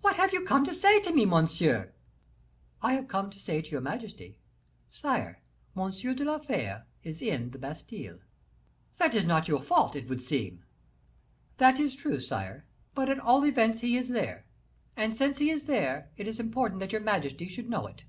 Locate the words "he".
13.82-13.96, 15.38-15.48